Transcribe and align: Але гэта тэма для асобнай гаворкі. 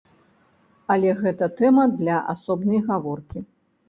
Але 0.95 1.11
гэта 1.19 1.49
тэма 1.59 1.83
для 1.99 2.15
асобнай 2.33 2.81
гаворкі. 2.89 3.45